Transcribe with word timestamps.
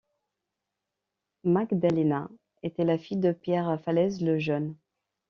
Magdalena 1.43 2.27
était 2.63 2.85
la 2.85 2.97
fille 2.97 3.17
de 3.17 3.33
Pierre 3.33 3.79
Phalèse 3.83 4.23
le 4.23 4.39
Jeune. 4.39 4.75